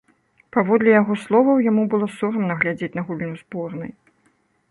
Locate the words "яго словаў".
1.01-1.57